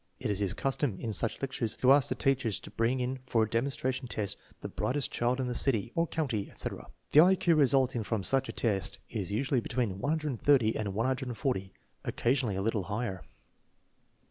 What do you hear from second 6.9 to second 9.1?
The I Q resulting from such a test